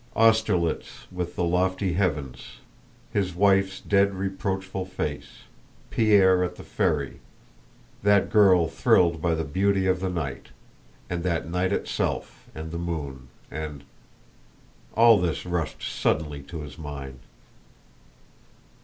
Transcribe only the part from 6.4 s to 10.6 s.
at the ferry, that girl thrilled by the beauty of the night,